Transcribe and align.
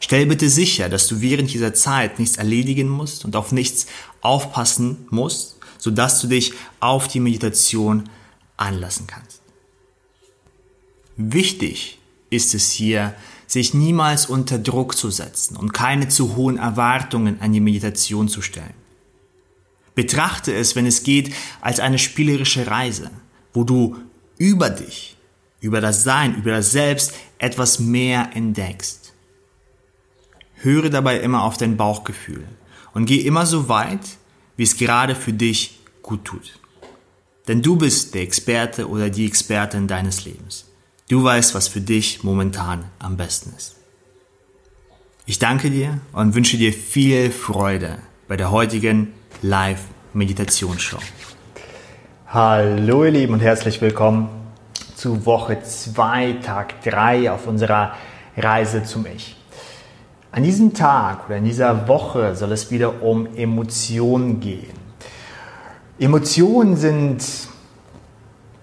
Stell 0.00 0.26
bitte 0.26 0.48
sicher, 0.48 0.88
dass 0.88 1.06
du 1.08 1.20
während 1.20 1.52
dieser 1.52 1.74
Zeit 1.74 2.18
nichts 2.18 2.36
erledigen 2.36 2.88
musst 2.88 3.24
und 3.24 3.36
auf 3.36 3.52
nichts 3.52 3.86
aufpassen 4.20 5.06
musst, 5.10 5.56
sodass 5.78 6.20
du 6.20 6.28
dich 6.28 6.52
auf 6.80 7.08
die 7.08 7.20
Meditation 7.20 8.08
einlassen 8.56 9.06
kannst. 9.06 9.40
Wichtig 11.16 11.98
ist 12.30 12.54
es 12.54 12.70
hier, 12.70 13.14
sich 13.46 13.74
niemals 13.74 14.26
unter 14.26 14.58
Druck 14.58 14.96
zu 14.96 15.10
setzen 15.10 15.56
und 15.56 15.72
keine 15.72 16.08
zu 16.08 16.36
hohen 16.36 16.58
Erwartungen 16.58 17.40
an 17.40 17.52
die 17.52 17.60
Meditation 17.60 18.28
zu 18.28 18.42
stellen. 18.42 18.74
Betrachte 19.94 20.52
es, 20.52 20.74
wenn 20.74 20.86
es 20.86 21.04
geht, 21.04 21.32
als 21.60 21.78
eine 21.78 21.98
spielerische 21.98 22.66
Reise, 22.66 23.10
wo 23.52 23.62
du 23.62 23.96
über 24.38 24.70
dich, 24.70 25.16
über 25.60 25.80
das 25.80 26.02
Sein, 26.02 26.34
über 26.34 26.50
das 26.50 26.72
Selbst 26.72 27.12
etwas 27.38 27.78
mehr 27.78 28.30
entdeckst. 28.34 29.03
Höre 30.64 30.88
dabei 30.88 31.20
immer 31.20 31.44
auf 31.44 31.58
dein 31.58 31.76
Bauchgefühl 31.76 32.48
und 32.94 33.04
geh 33.04 33.18
immer 33.18 33.44
so 33.44 33.68
weit, 33.68 34.00
wie 34.56 34.62
es 34.62 34.78
gerade 34.78 35.14
für 35.14 35.34
dich 35.34 35.78
gut 36.00 36.24
tut. 36.24 36.58
Denn 37.46 37.60
du 37.60 37.76
bist 37.76 38.14
der 38.14 38.22
Experte 38.22 38.88
oder 38.88 39.10
die 39.10 39.26
Expertin 39.26 39.88
deines 39.88 40.24
Lebens. 40.24 40.64
Du 41.10 41.22
weißt, 41.22 41.54
was 41.54 41.68
für 41.68 41.82
dich 41.82 42.24
momentan 42.24 42.84
am 42.98 43.18
besten 43.18 43.52
ist. 43.54 43.76
Ich 45.26 45.38
danke 45.38 45.70
dir 45.70 46.00
und 46.12 46.34
wünsche 46.34 46.56
dir 46.56 46.72
viel 46.72 47.30
Freude 47.30 47.98
bei 48.26 48.38
der 48.38 48.50
heutigen 48.50 49.12
Live-Meditationsshow. 49.42 50.98
Hallo 52.28 53.04
ihr 53.04 53.10
Lieben 53.10 53.34
und 53.34 53.40
herzlich 53.40 53.82
willkommen 53.82 54.30
zu 54.96 55.26
Woche 55.26 55.62
2, 55.62 56.38
Tag 56.42 56.82
3 56.84 57.30
auf 57.30 57.46
unserer 57.46 57.94
Reise 58.36 58.82
zum 58.82 59.04
Ich. 59.04 59.43
An 60.34 60.42
diesem 60.42 60.74
Tag 60.74 61.26
oder 61.26 61.36
in 61.36 61.44
dieser 61.44 61.86
Woche 61.86 62.34
soll 62.34 62.50
es 62.50 62.72
wieder 62.72 63.04
um 63.04 63.36
Emotionen 63.36 64.40
gehen. 64.40 64.74
Emotionen 65.96 66.76
sind 66.76 67.24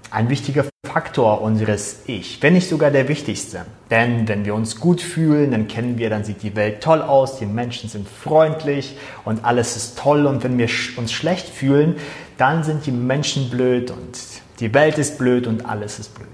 ein 0.10 0.28
wichtiger 0.28 0.66
Faktor 0.86 1.40
unseres 1.42 2.00
Ich, 2.08 2.44
wenn 2.44 2.56
nicht 2.56 2.68
sogar 2.68 2.92
der 2.92 3.08
wichtigste. 3.08 3.66
Denn 3.90 4.28
wenn 4.28 4.44
wir 4.44 4.54
uns 4.54 4.82
gut 4.82 5.00
fühlen, 5.00 5.52
dann 5.52 5.70
kennen 5.70 5.98
wir, 5.98 6.10
dann 6.10 6.26
sieht 6.26 6.44
die 6.44 6.58
Welt 6.58 6.84
toll 6.84 7.02
aus, 7.02 7.40
die 7.40 7.46
Menschen 7.46 7.90
sind 7.90 8.06
freundlich 8.06 8.98
und 9.24 9.46
alles 9.46 9.78
ist 9.78 9.98
toll. 9.98 10.26
Und 10.26 10.44
wenn 10.44 10.58
wir 10.58 10.68
uns 10.98 11.14
schlecht 11.14 11.48
fühlen, 11.48 11.96
dann 12.38 12.66
sind 12.66 12.86
die 12.86 12.92
Menschen 12.92 13.50
blöd 13.50 13.92
und 13.92 14.20
die 14.60 14.74
Welt 14.74 14.98
ist 14.98 15.18
blöd 15.18 15.48
und 15.48 15.66
alles 15.66 16.00
ist 16.00 16.16
blöd. 16.16 16.28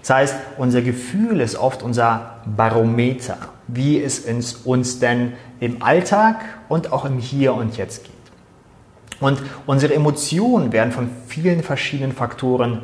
Das 0.00 0.08
heißt, 0.08 0.36
unser 0.56 0.80
Gefühl 0.80 1.42
ist 1.42 1.56
oft 1.56 1.82
unser 1.82 2.38
Barometer, 2.46 3.36
wie 3.66 4.02
es 4.02 4.20
uns 4.64 4.98
denn 4.98 5.34
im 5.60 5.82
Alltag 5.82 6.40
und 6.68 6.92
auch 6.92 7.04
im 7.04 7.18
Hier 7.18 7.54
und 7.54 7.76
Jetzt 7.76 8.04
geht. 8.04 8.12
Und 9.20 9.42
unsere 9.66 9.94
Emotionen 9.94 10.72
werden 10.72 10.92
von 10.92 11.08
vielen 11.26 11.62
verschiedenen 11.62 12.12
Faktoren 12.12 12.82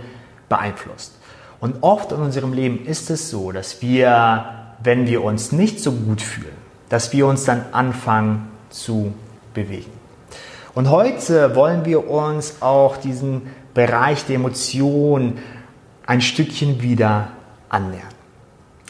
beeinflusst. 0.48 1.16
Und 1.60 1.82
oft 1.82 2.12
in 2.12 2.18
unserem 2.18 2.52
Leben 2.52 2.86
ist 2.86 3.10
es 3.10 3.28
so, 3.28 3.52
dass 3.52 3.82
wir, 3.82 4.72
wenn 4.82 5.06
wir 5.06 5.22
uns 5.22 5.52
nicht 5.52 5.80
so 5.80 5.92
gut 5.92 6.22
fühlen, 6.22 6.56
dass 6.88 7.12
wir 7.12 7.26
uns 7.26 7.44
dann 7.44 7.66
anfangen 7.72 8.48
zu 8.70 9.12
bewegen. 9.52 9.92
Und 10.74 10.88
heute 10.88 11.54
wollen 11.54 11.84
wir 11.84 12.08
uns 12.08 12.62
auch 12.62 12.96
diesen 12.96 13.42
Bereich 13.74 14.24
der 14.24 14.36
Emotionen 14.36 15.38
ein 16.06 16.20
Stückchen 16.20 16.80
wieder 16.80 17.28
annähern. 17.68 18.19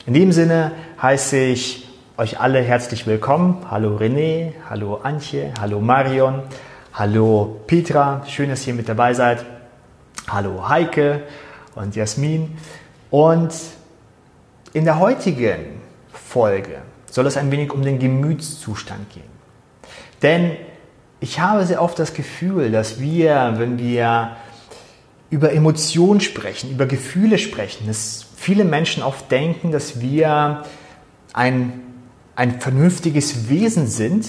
In 0.06 0.15
dem 0.15 0.33
Sinne 0.33 0.72
heiße 1.03 1.37
ich 1.37 1.87
euch 2.16 2.41
alle 2.41 2.62
herzlich 2.62 3.06
willkommen. 3.06 3.66
Hallo 3.71 3.99
René, 3.99 4.55
hallo 4.69 4.94
Antje, 5.03 5.53
hallo 5.61 5.78
Marion, 5.78 6.43
hallo 6.94 7.61
Petra, 7.66 8.25
schön, 8.27 8.49
dass 8.49 8.66
ihr 8.66 8.72
mit 8.72 8.88
dabei 8.88 9.12
seid. 9.12 9.44
Hallo 10.27 10.66
Heike 10.71 11.25
und 11.75 11.97
Jasmin. 11.97 12.56
Und 13.11 13.53
in 14.72 14.87
der 14.87 14.99
heutigen 14.99 15.83
Folge 16.15 16.78
soll 17.11 17.27
es 17.27 17.37
ein 17.37 17.50
wenig 17.50 17.71
um 17.71 17.82
den 17.82 17.99
Gemütszustand 17.99 19.11
gehen. 19.11 19.25
Denn 20.22 20.56
ich 21.21 21.41
habe 21.41 21.67
sehr 21.67 21.82
oft 21.82 21.99
das 21.99 22.15
Gefühl, 22.15 22.71
dass 22.71 23.00
wir, 23.00 23.53
wenn 23.59 23.78
wir 23.78 24.37
über 25.31 25.53
Emotionen 25.53 26.21
sprechen, 26.21 26.73
über 26.73 26.87
Gefühle 26.87 27.39
sprechen, 27.39 27.87
dass 27.87 28.27
viele 28.37 28.65
Menschen 28.65 29.03
oft 29.03 29.31
denken, 29.31 29.71
dass 29.71 30.01
wir 30.01 30.65
ein, 31.33 31.81
ein 32.35 32.61
vernünftiges 32.61 33.49
Wesen 33.49 33.87
sind, 33.87 34.27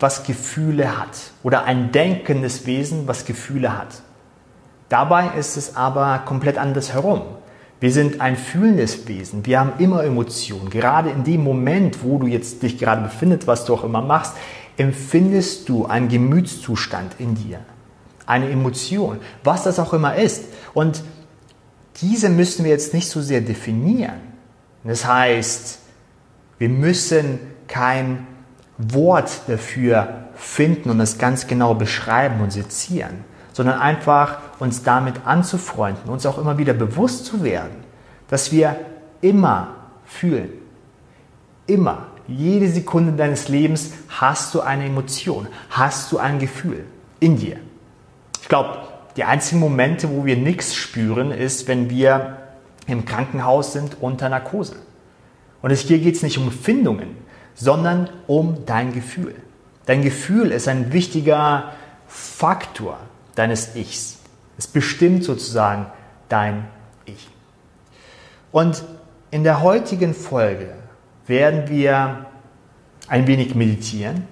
was 0.00 0.24
Gefühle 0.24 0.98
hat. 0.98 1.32
Oder 1.42 1.64
ein 1.64 1.92
denkendes 1.92 2.66
Wesen, 2.66 3.06
was 3.06 3.26
Gefühle 3.26 3.76
hat. 3.76 4.02
Dabei 4.88 5.36
ist 5.38 5.58
es 5.58 5.76
aber 5.76 6.22
komplett 6.24 6.56
anders 6.56 6.94
herum. 6.94 7.22
Wir 7.80 7.92
sind 7.92 8.20
ein 8.20 8.36
fühlendes 8.36 9.06
Wesen. 9.06 9.44
Wir 9.44 9.60
haben 9.60 9.72
immer 9.78 10.02
Emotionen. 10.02 10.70
Gerade 10.70 11.10
in 11.10 11.24
dem 11.24 11.44
Moment, 11.44 12.02
wo 12.02 12.18
du 12.18 12.26
jetzt 12.26 12.62
dich 12.62 12.78
gerade 12.78 13.02
befindest, 13.02 13.46
was 13.46 13.66
du 13.66 13.74
auch 13.74 13.84
immer 13.84 14.00
machst, 14.00 14.34
empfindest 14.78 15.68
du 15.68 15.86
einen 15.86 16.08
Gemütszustand 16.08 17.16
in 17.18 17.34
dir 17.34 17.60
eine 18.28 18.50
Emotion, 18.50 19.18
was 19.42 19.64
das 19.64 19.78
auch 19.78 19.94
immer 19.94 20.14
ist. 20.14 20.44
Und 20.74 21.02
diese 22.02 22.28
müssen 22.28 22.64
wir 22.64 22.70
jetzt 22.70 22.92
nicht 22.92 23.08
so 23.08 23.22
sehr 23.22 23.40
definieren. 23.40 24.20
Das 24.84 25.06
heißt, 25.06 25.78
wir 26.58 26.68
müssen 26.68 27.40
kein 27.66 28.26
Wort 28.76 29.30
dafür 29.48 30.28
finden 30.36 30.90
und 30.90 31.00
es 31.00 31.18
ganz 31.18 31.46
genau 31.46 31.74
beschreiben 31.74 32.40
und 32.40 32.52
sezieren, 32.52 33.24
sondern 33.52 33.80
einfach 33.80 34.38
uns 34.60 34.82
damit 34.82 35.26
anzufreunden, 35.26 36.10
uns 36.10 36.26
auch 36.26 36.38
immer 36.38 36.58
wieder 36.58 36.74
bewusst 36.74 37.24
zu 37.24 37.42
werden, 37.42 37.76
dass 38.28 38.52
wir 38.52 38.76
immer 39.22 39.74
fühlen. 40.04 40.50
Immer. 41.66 42.08
Jede 42.28 42.68
Sekunde 42.68 43.12
deines 43.12 43.48
Lebens 43.48 43.90
hast 44.10 44.54
du 44.54 44.60
eine 44.60 44.84
Emotion, 44.84 45.48
hast 45.70 46.12
du 46.12 46.18
ein 46.18 46.38
Gefühl 46.38 46.84
in 47.20 47.38
dir. 47.38 47.56
Ich 48.42 48.48
glaube, 48.48 48.78
die 49.16 49.24
einzigen 49.24 49.60
Momente, 49.60 50.10
wo 50.10 50.24
wir 50.24 50.36
nichts 50.36 50.74
spüren, 50.74 51.30
ist, 51.30 51.68
wenn 51.68 51.90
wir 51.90 52.38
im 52.86 53.04
Krankenhaus 53.04 53.72
sind 53.72 53.96
unter 54.00 54.28
Narkose. 54.28 54.76
Und 55.60 55.72
hier 55.72 55.98
geht 55.98 56.16
es 56.16 56.22
nicht 56.22 56.38
um 56.38 56.44
Empfindungen, 56.44 57.16
sondern 57.54 58.08
um 58.26 58.64
dein 58.64 58.92
Gefühl. 58.92 59.34
Dein 59.86 60.02
Gefühl 60.02 60.52
ist 60.52 60.68
ein 60.68 60.92
wichtiger 60.92 61.72
Faktor 62.06 62.98
deines 63.34 63.74
Ichs. 63.74 64.18
Es 64.56 64.66
bestimmt 64.66 65.24
sozusagen 65.24 65.86
dein 66.28 66.66
Ich. 67.04 67.28
Und 68.52 68.84
in 69.30 69.44
der 69.44 69.62
heutigen 69.62 70.14
Folge 70.14 70.74
werden 71.26 71.68
wir 71.68 72.26
ein 73.08 73.26
wenig 73.26 73.54
meditieren 73.54 74.24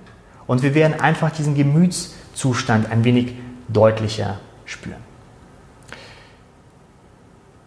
und 0.47 0.63
wir 0.63 0.75
werden 0.75 1.01
einfach 1.01 1.31
diesen 1.31 1.55
Gemütszustand 1.55 2.91
ein 2.91 3.05
wenig 3.05 3.35
deutlicher 3.69 4.39
spüren. 4.65 5.05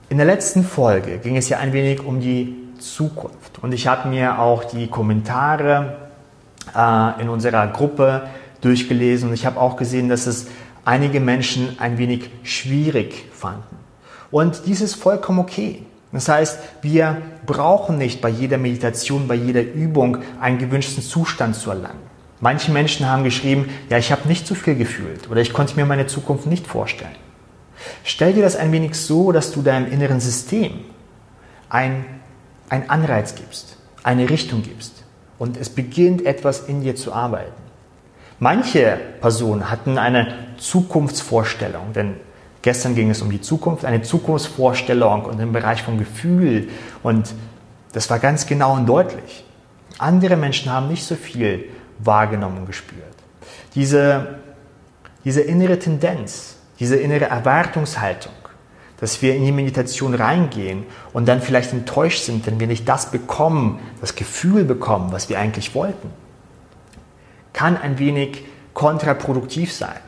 In 0.10 0.18
der 0.18 0.26
letzten 0.26 0.64
Folge 0.64 1.20
ging 1.20 1.38
es 1.38 1.50
ja 1.50 1.60
ein 1.60 1.72
wenig 1.72 2.04
um 2.04 2.20
die 2.20 2.56
Zukunft 2.80 3.60
und 3.62 3.74
ich 3.74 3.88
habe 3.88 4.10
mir 4.10 4.40
auch 4.40 4.64
die 4.64 4.88
Kommentare 4.88 5.98
äh, 6.76 7.22
in 7.22 7.30
unserer 7.30 7.68
Gruppe 7.68 8.24
durchgelesen 8.62 9.30
und 9.30 9.36
ich 9.36 9.46
habe 9.46 9.60
auch 9.60 9.76
gesehen, 9.76 10.10
dass 10.10 10.26
es 10.26 10.48
einige 10.86 11.20
Menschen 11.20 11.78
ein 11.80 11.98
wenig 11.98 12.30
schwierig 12.44 13.26
fanden. 13.32 13.78
Und 14.32 14.66
dies 14.66 14.82
ist 14.82 14.96
vollkommen 14.96 15.40
okay. 15.40 15.84
Das 16.12 16.28
heißt, 16.28 16.60
wir 16.82 17.22
brauchen 17.46 17.98
nicht 17.98 18.22
bei 18.22 18.30
jeder 18.30 18.58
Meditation, 18.58 19.28
bei 19.28 19.36
jeder 19.36 19.62
Übung 19.62 20.20
einen 20.40 20.58
gewünschten 20.58 21.04
Zustand 21.04 21.56
zu 21.56 21.70
erlangen. 21.70 22.10
Manche 22.42 22.72
Menschen 22.72 23.10
haben 23.10 23.24
geschrieben, 23.24 23.70
ja, 23.90 23.98
ich 23.98 24.12
habe 24.12 24.28
nicht 24.28 24.48
so 24.48 24.56
viel 24.56 24.76
gefühlt 24.76 25.30
oder 25.30 25.42
ich 25.42 25.52
konnte 25.52 25.76
mir 25.76 25.86
meine 25.86 26.08
Zukunft 26.08 26.46
nicht 26.46 26.68
vorstellen. 26.68 27.16
Stell 28.04 28.34
dir 28.34 28.44
das 28.44 28.56
ein 28.56 28.72
wenig 28.72 28.96
so, 28.96 29.32
dass 29.32 29.52
du 29.52 29.62
deinem 29.62 29.92
inneren 29.92 30.20
System 30.20 30.80
ein, 31.70 32.06
ein 32.70 32.90
Anreiz 32.90 33.36
gibst, 33.36 33.78
eine 34.04 34.30
Richtung 34.30 34.64
gibst 34.64 35.04
und 35.38 35.58
es 35.58 35.70
beginnt 35.70 36.26
etwas 36.26 36.62
in 36.62 36.82
dir 36.82 36.96
zu 36.96 37.14
arbeiten. 37.14 37.54
Manche 38.40 39.00
Personen 39.20 39.70
hatten 39.70 39.98
eine 39.98 40.34
Zukunftsvorstellung, 40.58 41.92
denn 41.94 42.16
gestern 42.62 42.96
ging 42.96 43.10
es 43.10 43.22
um 43.22 43.32
die 43.32 43.42
Zukunft, 43.42 43.84
eine 43.84 44.02
Zukunftsvorstellung 44.02 45.26
und 45.26 45.40
im 45.42 45.52
Bereich 45.52 45.84
von 45.84 45.98
Gefühl 45.98 46.70
und 47.04 47.34
das 47.92 48.10
war 48.10 48.20
ganz 48.20 48.46
genau 48.46 48.76
und 48.76 48.86
deutlich. 48.86 49.44
Andere 49.98 50.38
Menschen 50.38 50.72
haben 50.72 50.88
nicht 50.88 51.04
so 51.04 51.16
viel 51.16 51.66
wahrgenommen 52.00 52.60
und 52.60 52.66
gespürt. 52.66 53.04
Diese, 53.76 54.40
diese 55.24 55.42
innere 55.42 55.80
Tendenz, 55.80 56.56
diese 56.80 56.96
innere 56.96 57.26
Erwartungshaltung, 57.26 58.34
dass 59.00 59.22
wir 59.22 59.36
in 59.36 59.46
die 59.46 59.52
Meditation 59.52 60.14
reingehen 60.14 60.86
und 61.14 61.28
dann 61.28 61.42
vielleicht 61.42 61.72
enttäuscht 61.72 62.24
sind, 62.24 62.46
wenn 62.48 62.60
wir 62.60 62.68
nicht 62.68 62.88
das 62.88 63.12
bekommen, 63.12 63.80
das 64.02 64.16
Gefühl 64.16 64.66
bekommen, 64.66 65.12
was 65.12 65.30
wir 65.30 65.40
eigentlich 65.40 65.74
wollten, 65.74 66.10
kann 67.54 67.78
ein 67.78 67.98
wenig 67.98 68.44
kontraproduktiv 68.74 69.74
sein. 69.74 70.00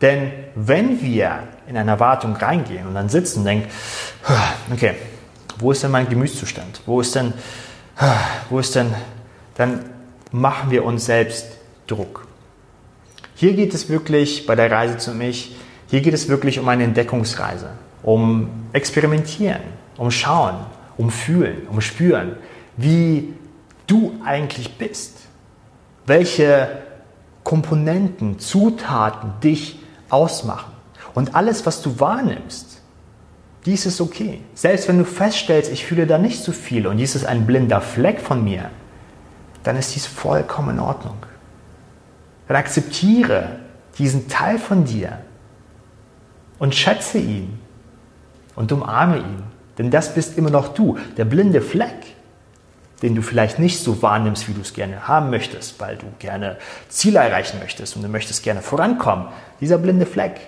Denn 0.00 0.32
wenn 0.54 1.02
wir 1.02 1.48
in 1.66 1.76
eine 1.76 1.90
Erwartung 1.90 2.34
reingehen 2.34 2.86
und 2.86 2.94
dann 2.94 3.08
sitzen 3.08 3.40
und 3.40 3.44
denken, 3.44 3.68
okay, 4.72 4.94
wo 5.58 5.72
ist 5.72 5.82
denn 5.82 5.90
mein 5.90 6.08
Gemütszustand? 6.08 6.80
Wo 6.86 7.00
ist 7.00 7.14
denn, 7.14 7.34
wo 8.48 8.58
ist 8.58 8.74
denn, 8.74 8.94
dann 9.56 9.89
machen 10.32 10.70
wir 10.70 10.84
uns 10.84 11.06
selbst 11.06 11.46
Druck. 11.86 12.26
Hier 13.34 13.54
geht 13.54 13.74
es 13.74 13.88
wirklich 13.88 14.46
bei 14.46 14.54
der 14.54 14.70
Reise 14.70 14.98
zu 14.98 15.12
mich 15.12 15.56
hier 15.90 16.02
geht 16.02 16.14
es 16.14 16.28
wirklich 16.28 16.60
um 16.60 16.68
eine 16.68 16.84
Entdeckungsreise, 16.84 17.70
um 18.04 18.48
Experimentieren, 18.72 19.60
um 19.96 20.12
Schauen, 20.12 20.54
um 20.96 21.10
Fühlen, 21.10 21.66
um 21.68 21.80
Spüren, 21.80 22.36
wie 22.76 23.34
du 23.88 24.14
eigentlich 24.24 24.78
bist, 24.78 25.16
welche 26.06 26.78
Komponenten, 27.42 28.38
Zutaten 28.38 29.32
dich 29.42 29.80
ausmachen. 30.10 30.72
Und 31.12 31.34
alles, 31.34 31.66
was 31.66 31.82
du 31.82 31.98
wahrnimmst, 31.98 32.80
dies 33.66 33.84
ist 33.84 34.00
okay. 34.00 34.40
Selbst 34.54 34.86
wenn 34.86 34.98
du 34.98 35.04
feststellst, 35.04 35.72
ich 35.72 35.84
fühle 35.84 36.06
da 36.06 36.18
nicht 36.18 36.40
so 36.44 36.52
viel 36.52 36.86
und 36.86 36.98
dies 36.98 37.16
ist 37.16 37.24
ein 37.24 37.46
blinder 37.46 37.80
Fleck 37.80 38.20
von 38.20 38.44
mir, 38.44 38.70
dann 39.62 39.76
ist 39.76 39.94
dies 39.94 40.06
vollkommen 40.06 40.76
in 40.76 40.80
Ordnung. 40.80 41.16
Dann 42.48 42.56
akzeptiere 42.56 43.60
diesen 43.98 44.28
Teil 44.28 44.58
von 44.58 44.84
dir, 44.84 45.18
und 46.60 46.74
schätze 46.74 47.18
ihn 47.18 47.58
und 48.54 48.70
umarme 48.70 49.18
ihn. 49.18 49.42
Denn 49.78 49.90
das 49.90 50.14
bist 50.14 50.38
immer 50.38 50.50
noch 50.50 50.68
du, 50.68 50.98
der 51.16 51.24
blinde 51.24 51.60
Fleck, 51.60 52.14
den 53.02 53.16
du 53.16 53.22
vielleicht 53.22 53.58
nicht 53.58 53.82
so 53.82 54.02
wahrnimmst, 54.02 54.46
wie 54.46 54.52
du 54.52 54.60
es 54.60 54.74
gerne 54.74 55.08
haben 55.08 55.30
möchtest, 55.30 55.80
weil 55.80 55.96
du 55.96 56.06
gerne 56.18 56.58
Ziele 56.88 57.18
erreichen 57.18 57.58
möchtest 57.58 57.96
und 57.96 58.02
du 58.02 58.08
möchtest 58.08 58.44
gerne 58.44 58.60
vorankommen. 58.60 59.28
Dieser 59.60 59.78
blinde 59.78 60.06
Fleck 60.06 60.38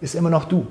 ist 0.00 0.14
immer 0.14 0.30
noch 0.30 0.46
du. 0.46 0.66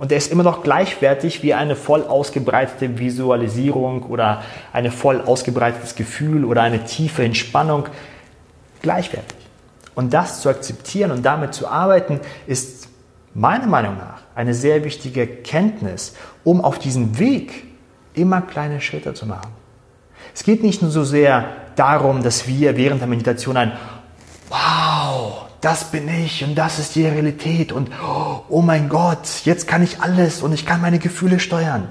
Und 0.00 0.10
er 0.10 0.16
ist 0.16 0.32
immer 0.32 0.42
noch 0.42 0.62
gleichwertig 0.62 1.42
wie 1.42 1.52
eine 1.52 1.76
voll 1.76 2.04
ausgebreitete 2.04 2.98
Visualisierung 2.98 4.04
oder 4.04 4.42
ein 4.72 4.90
voll 4.90 5.20
ausgebreitetes 5.20 5.94
Gefühl 5.94 6.46
oder 6.46 6.62
eine 6.62 6.84
tiefe 6.84 7.22
Entspannung. 7.22 7.86
Gleichwertig. 8.80 9.36
Und 9.94 10.14
das 10.14 10.40
zu 10.40 10.48
akzeptieren 10.48 11.10
und 11.10 11.22
damit 11.22 11.52
zu 11.52 11.68
arbeiten, 11.68 12.18
ist 12.46 12.88
meiner 13.34 13.66
Meinung 13.66 13.98
nach 13.98 14.22
eine 14.34 14.54
sehr 14.54 14.84
wichtige 14.84 15.26
Kenntnis, 15.26 16.16
um 16.44 16.64
auf 16.64 16.78
diesem 16.78 17.18
Weg 17.18 17.66
immer 18.14 18.40
kleine 18.40 18.80
Schritte 18.80 19.12
zu 19.12 19.26
machen. 19.26 19.52
Es 20.34 20.44
geht 20.44 20.62
nicht 20.62 20.80
nur 20.80 20.90
so 20.90 21.04
sehr 21.04 21.44
darum, 21.76 22.22
dass 22.22 22.48
wir 22.48 22.78
während 22.78 23.02
der 23.02 23.08
Meditation 23.08 23.58
ein 23.58 23.72
Wow, 24.48 25.49
das 25.60 25.90
bin 25.90 26.08
ich 26.08 26.42
und 26.42 26.54
das 26.54 26.78
ist 26.78 26.94
die 26.94 27.06
Realität 27.06 27.72
und 27.72 27.90
oh 28.48 28.62
mein 28.62 28.88
Gott, 28.88 29.44
jetzt 29.44 29.68
kann 29.68 29.82
ich 29.82 30.00
alles 30.00 30.42
und 30.42 30.52
ich 30.52 30.64
kann 30.64 30.80
meine 30.80 30.98
Gefühle 30.98 31.38
steuern. 31.38 31.88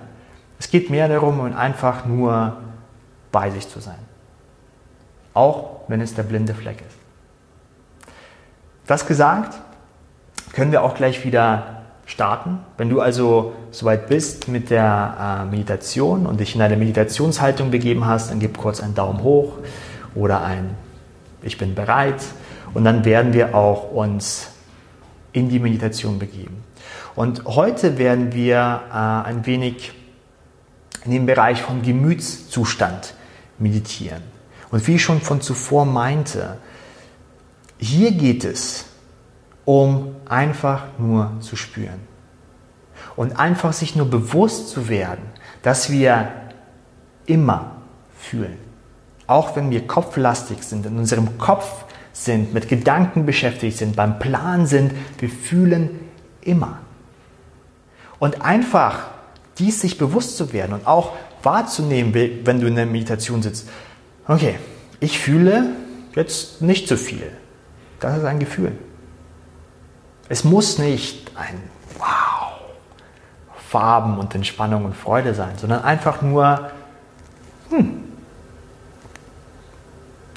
Es 0.60 0.69
geht 0.69 0.89
mehr 0.89 1.07
darum, 1.07 1.39
einfach 1.56 2.06
nur 2.06 2.57
bei 3.31 3.50
sich 3.51 3.69
zu 3.69 3.80
sein. 3.80 4.00
Auch 5.33 5.81
wenn 5.88 6.01
es 6.01 6.16
der 6.16 6.24
blinde 6.24 6.54
Fleck 6.54 6.83
ist. 6.88 6.98
Das 8.88 9.06
gesagt, 9.06 9.60
können 10.51 10.72
wir 10.72 10.83
auch 10.83 10.95
gleich 10.95 11.24
wieder 11.24 11.83
starten. 12.07 12.60
Wenn 12.77 12.89
du 12.89 13.01
also 13.01 13.54
soweit 13.69 14.07
bist 14.10 14.48
mit 14.48 14.72
der 14.72 15.44
äh, 15.44 15.45
Meditation 15.45 16.25
und 16.25 16.39
dich 16.39 16.56
in 16.56 16.62
eine 16.62 16.75
Meditationshaltung 16.75 17.69
begeben 17.69 18.07
hast, 18.07 18.31
dann 18.31 18.39
gib 18.39 18.57
kurz 18.57 18.81
einen 18.81 18.95
Daumen 18.95 19.22
hoch 19.22 19.54
oder 20.15 20.44
ein 20.44 20.75
Ich 21.44 21.60
bin 21.60 21.75
bereit 21.75 22.22
und 22.74 22.83
dann 22.83 23.06
werden 23.06 23.33
wir 23.33 23.56
auch 23.56 23.92
uns 23.92 24.50
in 25.31 25.50
die 25.50 25.60
Meditation 25.60 26.19
begeben. 26.19 26.63
Und 27.16 27.45
heute 27.45 27.98
werden 27.98 28.33
wir 28.33 28.81
äh, 28.89 28.94
ein 28.94 29.45
wenig 29.45 29.94
in 31.06 31.12
dem 31.12 31.25
Bereich 31.25 31.62
vom 31.62 31.81
Gemütszustand 31.81 33.13
meditieren. 33.57 34.21
Und 34.71 34.86
wie 34.88 34.95
ich 34.95 35.04
schon 35.04 35.21
von 35.21 35.42
zuvor 35.42 35.86
meinte, 35.86 36.57
hier 37.77 38.12
geht 38.12 38.44
es 38.44 38.86
um 39.65 40.15
einfach 40.27 40.86
nur 40.98 41.33
zu 41.42 41.56
spüren. 41.56 42.00
Und 43.15 43.38
einfach 43.39 43.72
sich 43.72 43.95
nur 43.95 44.10
bewusst 44.10 44.69
zu 44.69 44.89
werden, 44.89 45.24
dass 45.62 45.92
wir 45.92 46.31
immer 47.27 47.75
fühlen. 48.18 48.57
Auch 49.27 49.56
wenn 49.56 49.69
wir 49.69 49.86
kopflastig 49.86 50.63
sind, 50.63 50.88
in 50.88 50.98
unserem 50.98 51.38
Kopf 51.38 51.86
sind, 52.25 52.54
mit 52.54 52.68
Gedanken 52.68 53.25
beschäftigt 53.25 53.77
sind, 53.77 53.95
beim 53.95 54.19
Plan 54.19 54.66
sind, 54.66 54.92
wir 55.19 55.30
fühlen 55.30 56.00
immer. 56.42 56.80
Und 58.19 58.42
einfach 58.42 59.07
dies 59.57 59.81
sich 59.81 59.98
bewusst 59.98 60.38
zu 60.38 60.51
werden 60.51 60.74
und 60.74 60.86
auch 60.86 61.13
wahrzunehmen, 61.44 62.13
wenn 62.13 62.60
du 62.60 62.68
in 62.68 62.75
der 62.75 62.86
Meditation 62.86 63.42
sitzt. 63.42 63.69
Okay, 64.27 64.60
ich 65.00 65.19
fühle 65.19 65.69
jetzt 66.16 66.62
nicht 66.62 66.88
so 66.88 66.98
viel. 66.98 67.31
Das 68.00 68.18
ist 68.18 68.25
ein 68.25 68.39
Gefühl. 68.39 68.74
Es 70.27 70.44
muss 70.44 70.77
nicht 70.77 71.31
ein 71.36 71.62
Wow, 71.98 72.51
Farben 73.69 74.19
und 74.19 74.36
Entspannung 74.36 74.86
und 74.86 74.95
Freude 74.95 75.33
sein, 75.33 75.57
sondern 75.57 75.83
einfach 75.83 76.22
nur, 76.22 76.69
hm, 77.69 78.04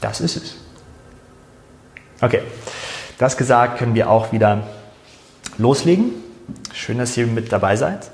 das 0.00 0.20
ist 0.20 0.37
es. 0.37 0.62
Okay, 2.23 2.43
das 3.19 3.37
gesagt, 3.37 3.79
können 3.79 3.97
wir 3.97 4.09
auch 4.09 4.31
wieder 4.31 4.62
loslegen. 5.59 6.12
Schön, 6.73 6.99
dass 6.99 7.17
ihr 7.17 7.26
mit 7.26 7.50
dabei 7.50 7.75
seid. 7.75 8.12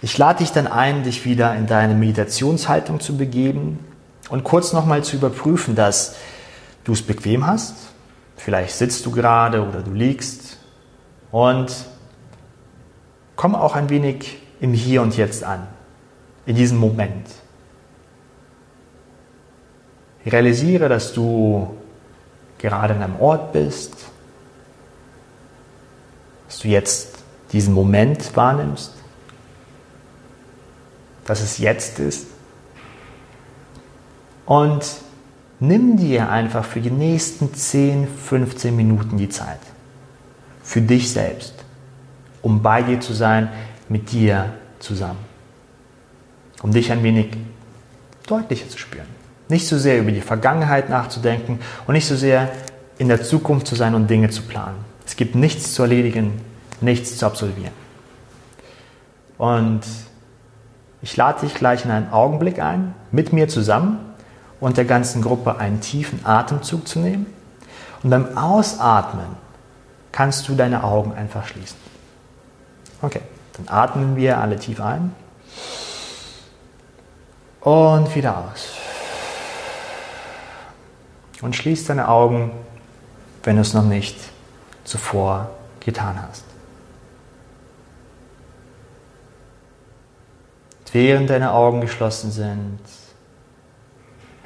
Ich 0.00 0.16
lade 0.16 0.38
dich 0.38 0.52
dann 0.52 0.66
ein, 0.66 1.02
dich 1.02 1.26
wieder 1.26 1.54
in 1.54 1.66
deine 1.66 1.94
Meditationshaltung 1.94 2.98
zu 2.98 3.18
begeben 3.18 3.78
und 4.30 4.42
kurz 4.42 4.72
nochmal 4.72 5.04
zu 5.04 5.16
überprüfen, 5.16 5.74
dass 5.74 6.16
du 6.84 6.94
es 6.94 7.02
bequem 7.02 7.46
hast. 7.46 7.74
Vielleicht 8.38 8.74
sitzt 8.74 9.04
du 9.04 9.10
gerade 9.10 9.62
oder 9.62 9.82
du 9.82 9.92
liegst 9.92 10.56
und 11.30 11.70
komm 13.36 13.54
auch 13.54 13.76
ein 13.76 13.90
wenig 13.90 14.38
im 14.62 14.72
Hier 14.72 15.02
und 15.02 15.14
Jetzt 15.14 15.44
an, 15.44 15.66
in 16.46 16.56
diesem 16.56 16.78
Moment. 16.78 17.26
Realisiere, 20.24 20.88
dass 20.88 21.12
du 21.12 21.76
gerade 22.58 22.94
an 22.94 23.02
einem 23.02 23.20
Ort 23.20 23.52
bist, 23.52 23.94
dass 26.46 26.58
du 26.60 26.68
jetzt 26.68 27.18
diesen 27.52 27.74
Moment 27.74 28.36
wahrnimmst, 28.36 28.92
dass 31.24 31.40
es 31.42 31.58
jetzt 31.58 31.98
ist. 31.98 32.26
Und 34.46 34.84
nimm 35.58 35.96
dir 35.96 36.30
einfach 36.30 36.64
für 36.64 36.80
die 36.80 36.90
nächsten 36.90 37.52
10, 37.52 38.06
15 38.06 38.74
Minuten 38.74 39.16
die 39.16 39.28
Zeit 39.28 39.60
für 40.62 40.80
dich 40.80 41.10
selbst, 41.10 41.54
um 42.42 42.62
bei 42.62 42.82
dir 42.82 43.00
zu 43.00 43.12
sein, 43.12 43.50
mit 43.88 44.10
dir 44.12 44.52
zusammen. 44.78 45.24
Um 46.62 46.72
dich 46.72 46.90
ein 46.90 47.02
wenig 47.02 47.36
deutlicher 48.26 48.68
zu 48.68 48.78
spüren. 48.78 49.15
Nicht 49.48 49.68
so 49.68 49.78
sehr 49.78 49.98
über 49.98 50.12
die 50.12 50.20
Vergangenheit 50.20 50.88
nachzudenken 50.88 51.60
und 51.86 51.94
nicht 51.94 52.06
so 52.06 52.16
sehr 52.16 52.50
in 52.98 53.08
der 53.08 53.22
Zukunft 53.22 53.66
zu 53.66 53.74
sein 53.74 53.94
und 53.94 54.08
Dinge 54.08 54.30
zu 54.30 54.42
planen. 54.42 54.84
Es 55.06 55.16
gibt 55.16 55.34
nichts 55.34 55.74
zu 55.74 55.82
erledigen, 55.82 56.40
nichts 56.80 57.16
zu 57.16 57.26
absolvieren. 57.26 57.72
Und 59.38 59.82
ich 61.02 61.16
lade 61.16 61.40
dich 61.40 61.54
gleich 61.54 61.84
in 61.84 61.90
einen 61.90 62.10
Augenblick 62.10 62.58
ein, 62.58 62.94
mit 63.12 63.32
mir 63.32 63.48
zusammen 63.48 63.98
und 64.60 64.76
der 64.76 64.84
ganzen 64.84 65.22
Gruppe 65.22 65.58
einen 65.58 65.80
tiefen 65.80 66.24
Atemzug 66.24 66.88
zu 66.88 66.98
nehmen. 66.98 67.26
Und 68.02 68.10
beim 68.10 68.36
Ausatmen 68.36 69.26
kannst 70.12 70.48
du 70.48 70.54
deine 70.54 70.82
Augen 70.82 71.12
einfach 71.12 71.46
schließen. 71.46 71.76
Okay, 73.02 73.20
dann 73.56 73.68
atmen 73.68 74.16
wir 74.16 74.38
alle 74.38 74.56
tief 74.56 74.80
ein 74.80 75.14
und 77.60 78.14
wieder 78.14 78.38
aus. 78.38 78.85
Und 81.42 81.54
schließ 81.54 81.86
deine 81.86 82.08
Augen, 82.08 82.50
wenn 83.42 83.56
du 83.56 83.62
es 83.62 83.74
noch 83.74 83.84
nicht 83.84 84.16
zuvor 84.84 85.50
getan 85.80 86.20
hast. 86.22 86.44
Während 90.92 91.28
deine 91.28 91.52
Augen 91.52 91.82
geschlossen 91.82 92.30
sind, 92.30 92.78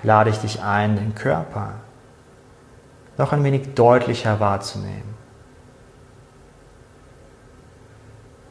lade 0.02 0.30
ich 0.30 0.38
dich 0.38 0.62
ein, 0.62 0.96
den 0.96 1.14
Körper 1.14 1.74
noch 3.18 3.32
ein 3.32 3.44
wenig 3.44 3.74
deutlicher 3.74 4.40
wahrzunehmen. 4.40 5.14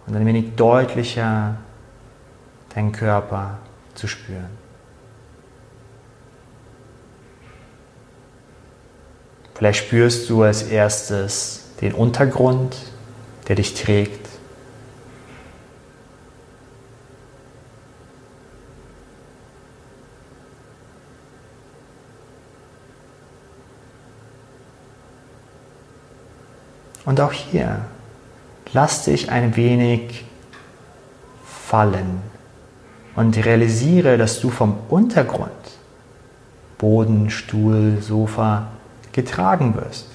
Und 0.08 0.16
ein 0.16 0.26
wenig 0.26 0.56
deutlicher 0.56 1.58
deinen 2.74 2.92
Körper 2.92 3.58
zu 3.96 4.08
spüren. 4.08 4.59
Vielleicht 9.60 9.88
spürst 9.88 10.30
du 10.30 10.44
als 10.44 10.64
erstes 10.64 11.66
den 11.82 11.94
Untergrund, 11.94 12.78
der 13.50 13.58
dich 13.58 13.74
trägt. 13.74 14.26
Und 27.04 27.20
auch 27.20 27.34
hier, 27.34 27.82
lass 28.72 29.04
dich 29.04 29.30
ein 29.30 29.58
wenig 29.58 30.24
fallen 31.44 32.22
und 33.18 33.36
realisiere, 33.46 34.18
dass 34.18 34.40
du 34.40 34.52
vom 34.52 34.78
Untergrund, 34.88 35.52
Boden, 36.78 37.30
Stuhl, 37.30 37.98
Sofa, 38.00 38.70
getragen 39.20 39.76
wirst. 39.76 40.06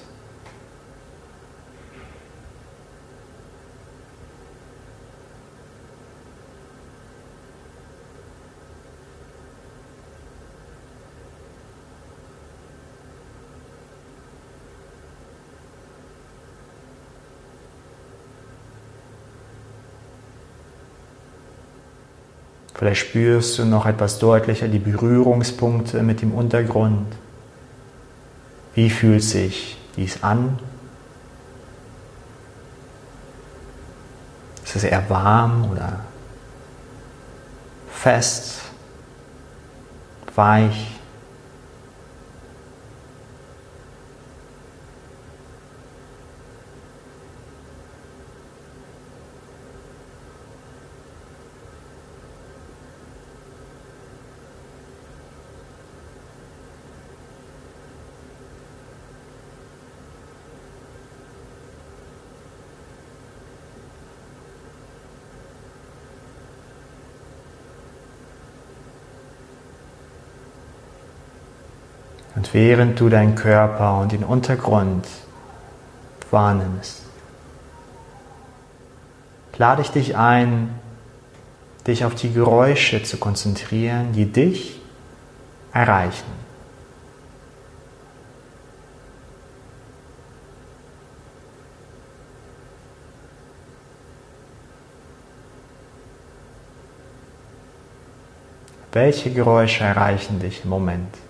Vielleicht 22.73 23.07
spürst 23.07 23.59
du 23.59 23.65
noch 23.65 23.85
etwas 23.85 24.19
deutlicher 24.19 24.67
die 24.67 24.79
Berührungspunkte 24.79 26.03
mit 26.03 26.21
dem 26.21 26.33
Untergrund. 26.33 27.07
Wie 28.75 28.89
fühlt 28.89 29.23
sich 29.23 29.77
dies 29.95 30.21
an? 30.21 30.59
Ist 34.65 34.75
es 34.75 34.83
eher 34.83 35.09
warm 35.09 35.71
oder 35.71 36.01
fest, 37.89 38.63
weich? 40.35 40.91
Und 72.35 72.44
während 72.55 72.97
du 73.01 73.09
deinen 73.09 73.35
Körper 73.35 73.99
und 73.99 74.13
den 74.13 74.23
Untergrund 74.23 75.05
wahrnimmst, 76.31 77.01
lade 79.57 79.81
ich 79.81 79.89
dich 79.89 80.15
ein, 80.15 80.69
dich 81.85 82.05
auf 82.05 82.15
die 82.15 82.31
Geräusche 82.31 83.03
zu 83.03 83.17
konzentrieren, 83.17 84.13
die 84.13 84.31
dich 84.31 84.79
erreichen. 85.73 86.31
Welche 98.93 99.29
Geräusche 99.29 99.83
erreichen 99.83 100.39
dich 100.39 100.63
im 100.63 100.69
Moment? 100.69 101.24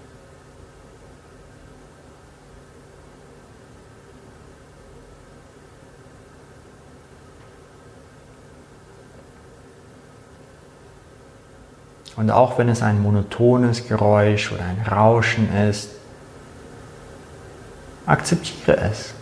Und 12.16 12.32
auch 12.32 12.58
wenn 12.58 12.70
es 12.70 12.82
ein 12.82 13.02
monotones 13.02 13.88
Geräusch 13.88 14.52
oder 14.52 14.64
ein 14.64 14.86
Rauschen 14.90 15.54
ist, 15.54 15.90
akzeptiere 18.06 18.78
es. 18.78 19.14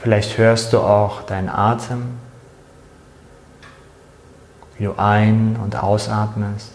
Vielleicht 0.00 0.38
hörst 0.38 0.72
du 0.72 0.78
auch 0.78 1.22
deinen 1.22 1.48
Atem 1.48 2.18
wie 4.78 4.84
du 4.84 4.98
ein- 4.98 5.56
und 5.62 5.76
ausatmest. 5.76 6.72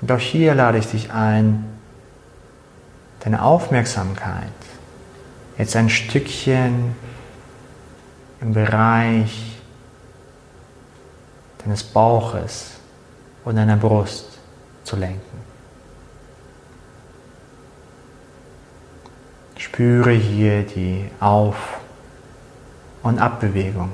Und 0.00 0.10
auch 0.10 0.18
hier 0.18 0.54
lade 0.54 0.78
ich 0.78 0.86
dich 0.86 1.12
ein, 1.12 1.66
deine 3.20 3.42
Aufmerksamkeit 3.42 4.48
jetzt 5.58 5.76
ein 5.76 5.90
Stückchen 5.90 6.96
im 8.40 8.54
Bereich 8.54 9.49
deines 11.62 11.82
Bauches 11.82 12.72
und 13.44 13.56
deiner 13.56 13.76
Brust 13.76 14.26
zu 14.84 14.96
lenken. 14.96 15.20
Spüre 19.56 20.12
hier 20.12 20.62
die 20.62 21.10
Auf- 21.20 21.80
und 23.02 23.18
Abbewegung. 23.18 23.90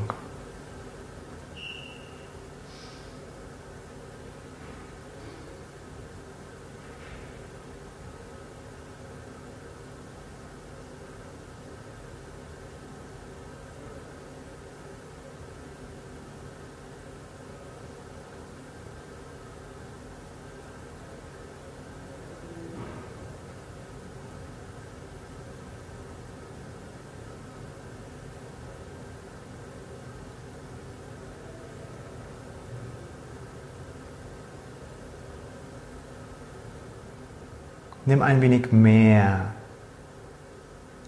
Nimm 38.06 38.22
ein 38.22 38.40
wenig 38.40 38.72
mehr 38.72 39.52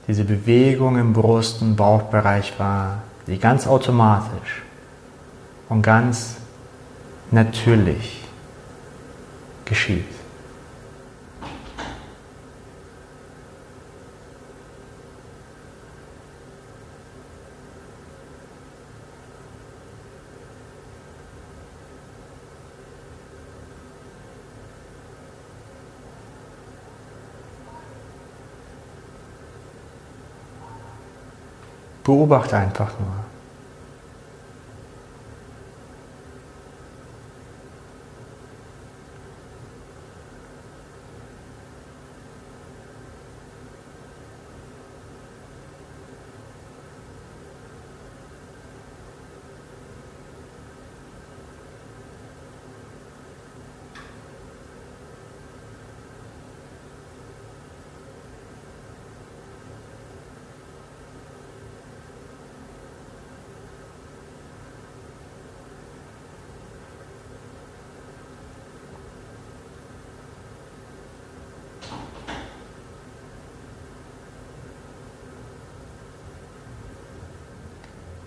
diese 0.08 0.24
Bewegung 0.24 0.98
im 0.98 1.12
Brust- 1.12 1.62
und 1.62 1.76
Bauchbereich 1.76 2.58
wahr, 2.58 3.02
die 3.26 3.38
ganz 3.38 3.66
automatisch 3.66 4.62
und 5.68 5.82
ganz 5.82 6.36
natürlich 7.30 8.24
geschieht. 9.64 10.06
Beobachte 32.08 32.56
einfach 32.56 32.90
nur. 32.98 33.27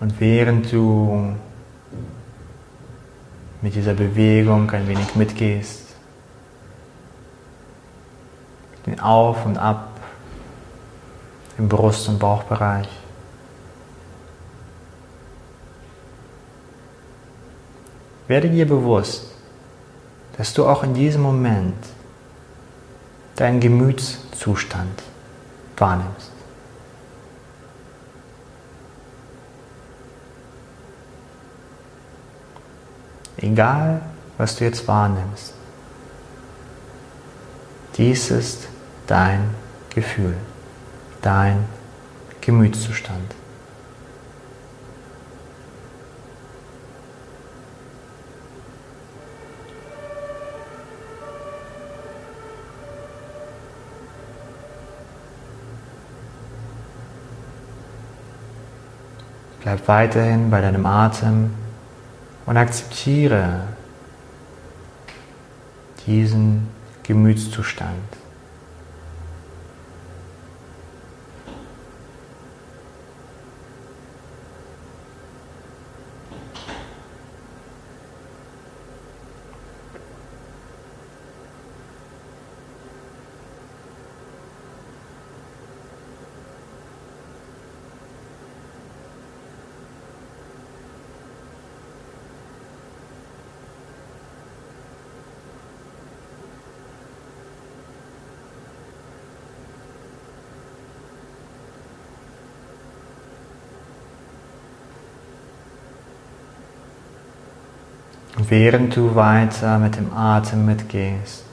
Und 0.02 0.18
während 0.18 0.72
du 0.72 1.32
mit 3.60 3.76
dieser 3.76 3.94
Bewegung 3.94 4.68
ein 4.72 4.88
wenig 4.88 5.14
mitgehst, 5.14 5.94
den 8.84 8.98
Auf 8.98 9.46
und 9.46 9.58
Ab 9.58 10.00
im 11.56 11.68
Brust- 11.68 12.08
und 12.08 12.18
Bauchbereich, 12.18 12.88
werde 18.26 18.50
dir 18.50 18.66
bewusst, 18.66 19.30
dass 20.36 20.52
du 20.52 20.66
auch 20.66 20.82
in 20.82 20.94
diesem 20.94 21.22
Moment 21.22 21.76
deinen 23.36 23.60
Gemütszustand 23.60 25.00
wahrnimmst. 25.76 26.32
Egal, 33.42 34.00
was 34.38 34.54
du 34.54 34.64
jetzt 34.64 34.86
wahrnimmst. 34.86 35.52
Dies 37.96 38.30
ist 38.30 38.68
dein 39.08 39.50
Gefühl, 39.90 40.36
dein 41.20 41.64
Gemütszustand. 42.40 43.34
Bleib 59.62 59.88
weiterhin 59.88 60.48
bei 60.50 60.60
deinem 60.60 60.86
Atem 60.86 61.61
und 62.52 62.58
akzeptiere 62.58 63.60
diesen 66.06 66.68
Gemütszustand. 67.02 67.88
Während 108.36 108.96
du 108.96 109.14
weiter 109.14 109.78
mit 109.78 109.96
dem 109.96 110.12
Atem 110.12 110.64
mitgehst 110.64 111.44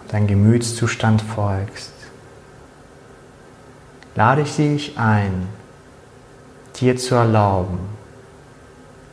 und 0.00 0.12
dein 0.12 0.26
Gemütszustand 0.26 1.20
folgst, 1.20 1.92
lade 4.14 4.42
ich 4.42 4.56
dich 4.56 4.98
ein, 4.98 5.48
dir 6.76 6.96
zu 6.96 7.14
erlauben, 7.14 7.78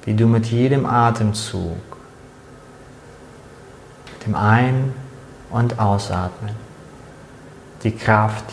wie 0.05 0.13
du 0.13 0.27
mit 0.27 0.45
jedem 0.45 0.85
Atemzug, 0.85 1.77
dem 4.25 4.35
Ein- 4.35 4.93
und 5.49 5.79
Ausatmen, 5.79 6.55
die 7.83 7.95
Kraft 7.95 8.45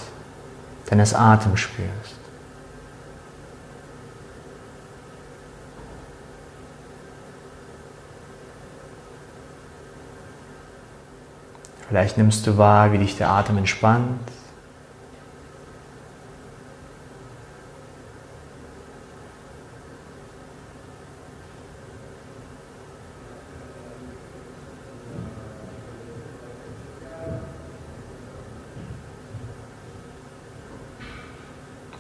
deines 0.89 1.15
Atems 1.15 1.61
spürst. 1.61 2.16
Vielleicht 11.89 12.19
nimmst 12.19 12.47
du 12.47 12.59
wahr, 12.59 12.93
wie 12.93 12.99
dich 12.99 13.17
der 13.17 13.31
Atem 13.31 13.59
entspannt. 13.59 14.21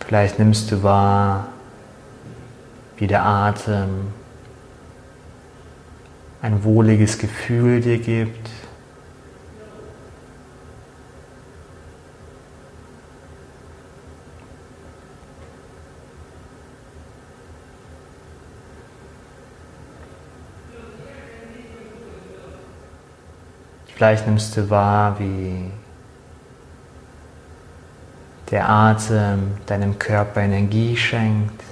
Vielleicht 0.06 0.38
nimmst 0.38 0.70
du 0.70 0.82
wahr, 0.82 1.48
wie 2.96 3.06
der 3.06 3.24
Atem 3.24 4.12
ein 6.42 6.62
wohliges 6.64 7.18
Gefühl 7.18 7.80
dir 7.80 7.98
gibt. 7.98 8.55
Vielleicht 23.96 24.26
nimmst 24.26 24.54
du 24.54 24.68
wahr, 24.68 25.18
wie 25.18 25.70
der 28.50 28.68
Atem 28.68 29.54
deinem 29.64 29.98
Körper 29.98 30.42
Energie 30.42 30.94
schenkt. 30.94 31.62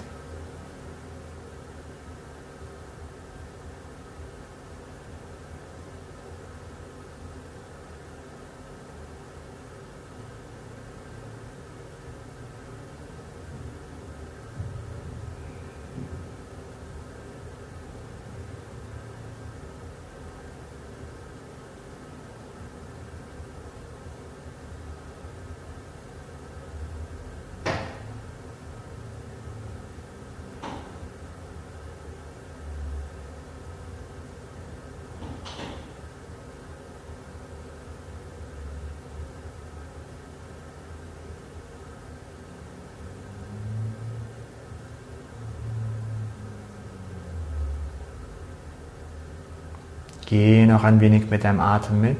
Geh 50.34 50.66
noch 50.66 50.82
ein 50.82 50.98
wenig 50.98 51.30
mit 51.30 51.44
deinem 51.44 51.60
Atem 51.60 52.00
mit. 52.00 52.16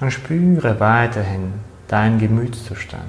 Und 0.00 0.10
spüre 0.12 0.80
weiterhin 0.80 1.52
deinen 1.88 2.18
Gemütszustand. 2.18 3.02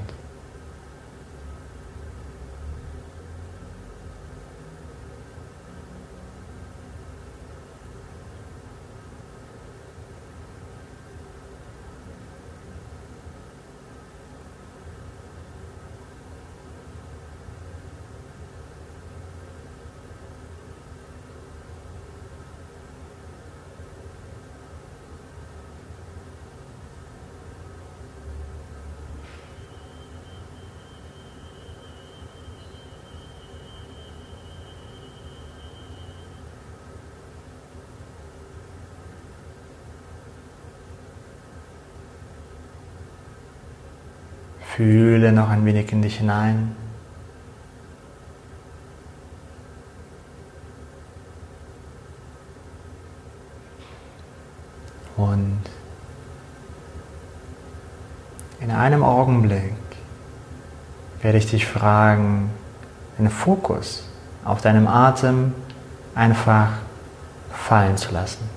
Fühle 44.76 45.32
noch 45.32 45.50
ein 45.50 45.66
wenig 45.66 45.92
in 45.92 46.02
dich 46.02 46.18
hinein. 46.18 46.76
Und 55.16 55.60
in 58.62 58.72
einem 58.72 59.04
Augenblick 59.04 59.76
werde 61.22 61.38
ich 61.38 61.52
dich 61.52 61.68
fragen, 61.68 62.50
den 63.20 63.30
Fokus 63.30 64.10
auf 64.44 64.62
deinem 64.62 64.88
Atem 64.88 65.54
einfach 66.16 66.70
fallen 67.52 67.98
zu 67.98 68.12
lassen. 68.12 68.50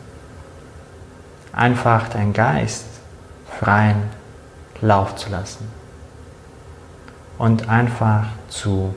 Einfach 1.53 2.09
deinen 2.09 2.33
Geist 2.33 2.87
freien 3.61 4.05
Lauf 4.81 5.15
zu 5.17 5.29
lassen 5.29 5.86
und 7.39 7.69
einfach 7.69 8.27
zu 8.49 8.95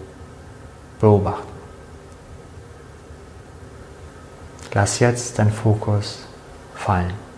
beobachten. 0.99 1.47
Lass 4.73 4.99
jetzt 4.99 5.39
deinen 5.39 5.52
Fokus 5.52 6.19
fallen. 6.75 7.29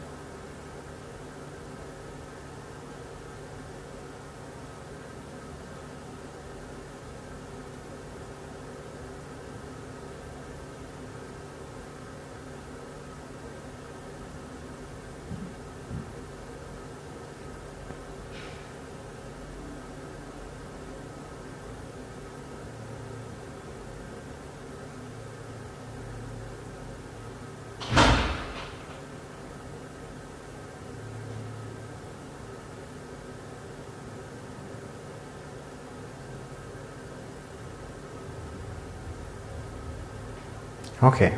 Okay. 41.02 41.32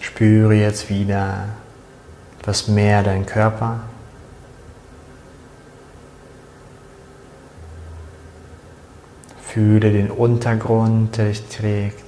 Spüre 0.00 0.54
jetzt 0.54 0.88
wieder 0.88 1.48
etwas 2.38 2.68
mehr 2.68 3.02
deinen 3.02 3.26
Körper. 3.26 3.80
Fühle 9.42 9.90
den 9.90 10.12
Untergrund, 10.12 11.16
der 11.16 11.26
dich 11.26 11.48
trägt. 11.48 12.04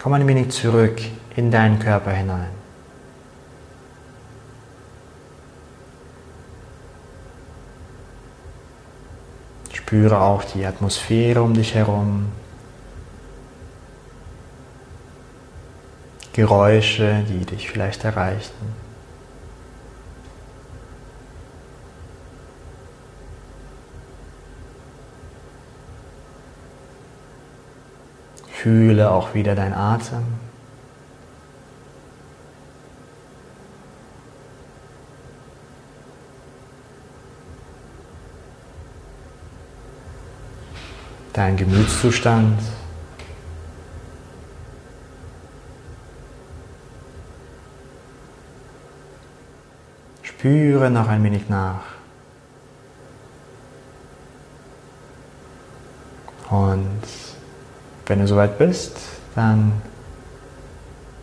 Komm 0.00 0.12
ein 0.12 0.26
wenig 0.28 0.50
zurück 0.50 1.00
in 1.34 1.50
deinen 1.50 1.80
Körper 1.80 2.12
hinein. 2.12 2.50
Spüre 9.88 10.20
auch 10.20 10.44
die 10.44 10.66
Atmosphäre 10.66 11.42
um 11.42 11.54
dich 11.54 11.74
herum. 11.74 12.26
Geräusche, 16.34 17.24
die 17.26 17.46
dich 17.46 17.70
vielleicht 17.70 18.04
erreichten. 18.04 18.74
Fühle 28.52 29.10
auch 29.10 29.32
wieder 29.32 29.54
dein 29.54 29.72
Atem. 29.72 30.47
Dein 41.38 41.56
Gemütszustand. 41.56 42.60
Spüre 50.22 50.90
noch 50.90 51.06
ein 51.06 51.22
wenig 51.22 51.48
nach. 51.48 51.82
Und 56.50 57.02
wenn 58.06 58.18
du 58.18 58.26
soweit 58.26 58.58
bist, 58.58 58.96
dann 59.36 59.80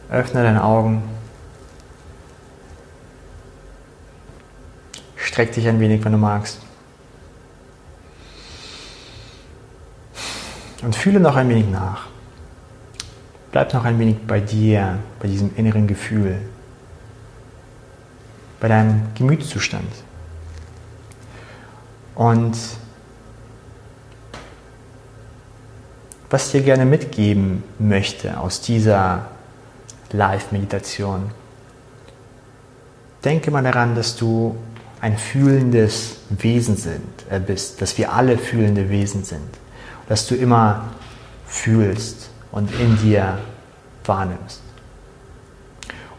öffne 0.09 0.43
deine 0.43 0.63
Augen. 0.63 1.03
Streck 5.17 5.51
dich 5.51 5.67
ein 5.67 5.81
wenig, 5.81 6.05
wenn 6.05 6.13
du 6.13 6.17
magst. 6.17 6.64
Und 10.85 10.95
fühle 10.95 11.19
noch 11.19 11.35
ein 11.35 11.49
wenig 11.49 11.67
nach. 11.67 12.05
Bleib 13.51 13.73
noch 13.73 13.85
ein 13.85 13.97
wenig 13.97 14.17
bei 14.27 14.39
dir, 14.39 14.99
bei 15.19 15.27
diesem 15.27 15.49
inneren 15.55 15.87
Gefühl, 15.87 16.37
bei 18.59 18.67
deinem 18.67 19.07
Gemütszustand. 19.15 19.89
Und 22.13 22.55
was 26.29 26.45
ich 26.45 26.51
dir 26.51 26.61
gerne 26.61 26.85
mitgeben 26.85 27.63
möchte 27.79 28.39
aus 28.39 28.61
dieser 28.61 29.29
Live-Meditation, 30.11 31.31
denke 33.23 33.49
mal 33.49 33.63
daran, 33.63 33.95
dass 33.95 34.15
du 34.15 34.55
ein 35.01 35.17
fühlendes 35.17 36.17
Wesen 36.29 36.77
sind, 36.77 37.25
äh, 37.31 37.39
bist, 37.39 37.81
dass 37.81 37.97
wir 37.97 38.13
alle 38.13 38.37
fühlende 38.37 38.91
Wesen 38.91 39.23
sind 39.23 39.64
dass 40.07 40.27
du 40.27 40.35
immer 40.35 40.85
fühlst 41.47 42.29
und 42.51 42.71
in 42.79 42.97
dir 42.97 43.39
wahrnimmst. 44.05 44.61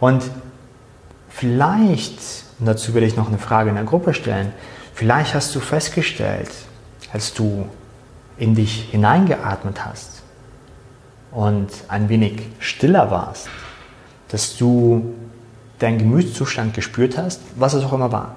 Und 0.00 0.22
vielleicht, 1.28 2.18
und 2.58 2.66
dazu 2.66 2.94
will 2.94 3.02
ich 3.02 3.16
noch 3.16 3.28
eine 3.28 3.38
Frage 3.38 3.70
in 3.70 3.76
der 3.76 3.84
Gruppe 3.84 4.14
stellen, 4.14 4.52
vielleicht 4.94 5.34
hast 5.34 5.54
du 5.54 5.60
festgestellt, 5.60 6.50
als 7.12 7.32
du 7.34 7.68
in 8.38 8.54
dich 8.54 8.90
hineingeatmet 8.90 9.84
hast 9.84 10.22
und 11.30 11.68
ein 11.88 12.08
wenig 12.08 12.42
stiller 12.58 13.10
warst, 13.10 13.48
dass 14.28 14.56
du 14.56 15.14
deinen 15.78 15.98
Gemütszustand 15.98 16.74
gespürt 16.74 17.16
hast, 17.18 17.40
was 17.56 17.74
es 17.74 17.84
auch 17.84 17.92
immer 17.92 18.12
war. 18.12 18.36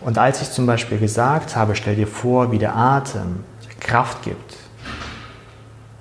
Und 0.00 0.18
als 0.18 0.42
ich 0.42 0.50
zum 0.50 0.66
Beispiel 0.66 0.98
gesagt 0.98 1.56
habe, 1.56 1.74
stell 1.74 1.96
dir 1.96 2.06
vor, 2.06 2.52
wie 2.52 2.58
der 2.58 2.76
Atem 2.76 3.44
Kraft 3.84 4.22
gibt 4.22 4.56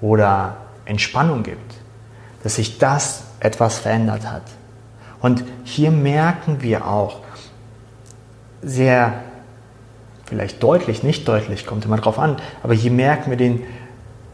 oder 0.01 0.57
Entspannung 0.85 1.43
gibt, 1.43 1.75
dass 2.41 2.55
sich 2.55 2.79
das 2.79 3.25
etwas 3.39 3.77
verändert 3.77 4.29
hat. 4.29 4.43
Und 5.21 5.43
hier 5.63 5.91
merken 5.91 6.61
wir 6.61 6.87
auch 6.87 7.19
sehr, 8.61 9.13
vielleicht 10.25 10.63
deutlich, 10.63 11.03
nicht 11.03 11.27
deutlich, 11.27 11.65
kommt 11.65 11.85
immer 11.85 11.97
drauf 11.97 12.17
an, 12.17 12.37
aber 12.63 12.73
hier 12.73 12.91
merken 12.91 13.29
wir 13.29 13.37
den, 13.37 13.63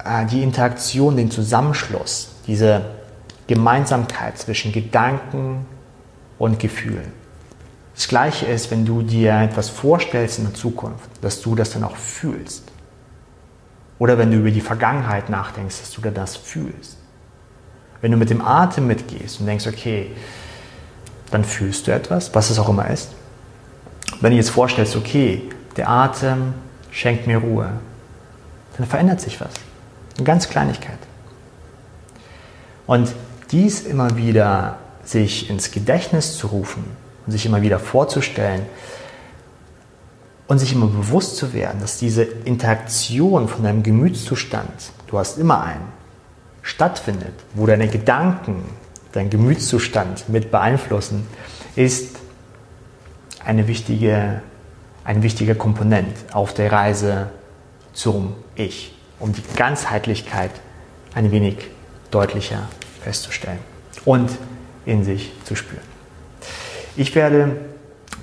äh, 0.04 0.26
die 0.26 0.42
Interaktion, 0.42 1.18
den 1.18 1.30
Zusammenschluss, 1.30 2.36
diese 2.48 2.86
Gemeinsamkeit 3.48 4.38
zwischen 4.38 4.72
Gedanken 4.72 5.66
und 6.38 6.60
Gefühlen. 6.60 7.12
Das 7.96 8.08
Gleiche 8.08 8.46
ist, 8.46 8.72
wenn 8.72 8.86
du 8.86 9.02
dir 9.02 9.34
etwas 9.42 9.70
vorstellst 9.70 10.40
in 10.40 10.46
der 10.46 10.54
Zukunft, 10.54 11.10
dass 11.22 11.42
du 11.42 11.56
das 11.56 11.72
dann 11.72 11.84
auch 11.84 11.98
fühlst. 11.98 12.64
Oder 14.00 14.18
wenn 14.18 14.32
du 14.32 14.38
über 14.38 14.52
die 14.52 14.62
Vergangenheit 14.62 15.30
nachdenkst, 15.30 15.80
dass 15.80 15.92
du 15.92 16.02
dann 16.02 16.14
das 16.14 16.38
fühlst. 16.38 16.98
Wenn 18.02 18.12
du 18.12 18.18
mit 18.18 18.30
dem 18.30 18.42
Atem 18.42 18.88
mitgehst 18.88 19.42
und 19.42 19.46
denkst, 19.46 19.68
okay, 19.68 20.12
dann 21.32 21.44
fühlst 21.44 21.86
du 21.86 21.92
etwas, 21.92 22.34
was 22.34 22.50
es 22.50 22.58
auch 22.58 22.70
immer 22.70 22.90
ist. 22.90 23.12
Wenn 24.22 24.32
du 24.32 24.38
jetzt 24.38 24.50
vorstellst, 24.50 24.96
okay, 24.96 25.44
der 25.76 25.90
Atem 25.90 26.54
schenkt 26.92 27.28
mir 27.28 27.38
Ruhe, 27.38 27.72
dann 28.78 28.88
verändert 28.88 29.22
sich 29.22 29.40
was. 29.40 29.52
Eine 30.18 30.26
ganz 30.26 30.50
Kleinigkeit. 30.50 30.98
Und 32.88 33.14
dies 33.52 33.82
immer 33.82 34.18
wieder 34.18 34.78
sich 35.04 35.50
ins 35.50 35.72
Gedächtnis 35.72 36.38
zu 36.38 36.48
rufen 36.48 36.84
und 37.26 37.32
sich 37.32 37.46
immer 37.46 37.62
wieder 37.62 37.80
vorzustellen 37.80 38.66
und 40.50 40.58
sich 40.58 40.74
immer 40.74 40.88
bewusst 40.88 41.38
zu 41.38 41.54
werden, 41.54 41.80
dass 41.80 42.00
diese 42.00 42.24
Interaktion 42.24 43.48
von 43.48 43.64
deinem 43.64 43.84
Gemütszustand, 43.84 44.92
du 45.06 45.20
hast 45.20 45.38
immer 45.38 45.64
einen, 45.64 45.88
stattfindet, 46.64 47.34
wo 47.54 47.68
deine 47.68 47.88
Gedanken, 47.88 48.64
dein 49.12 49.30
Gemütszustand 49.30 50.28
mit 50.28 50.50
beeinflussen, 50.50 51.28
ist 51.76 52.18
eine 53.46 53.68
wichtige, 53.68 54.42
ein 55.04 55.22
wichtiger 55.22 55.54
Komponent 55.54 56.16
auf 56.34 56.52
der 56.56 56.72
Reise 56.72 57.30
zum 57.94 58.34
Ich, 58.56 58.98
um 59.20 59.34
die 59.34 59.44
Ganzheitlichkeit 59.56 60.52
ein 61.14 61.30
wenig 61.32 61.58
deutlicher 62.10 62.68
festzustellen 63.04 63.60
und 64.04 64.32
in 64.88 65.04
sich 65.04 65.32
zu 65.44 65.56
spüren. 65.56 65.84
Ich 66.98 67.14
werde 67.14 67.56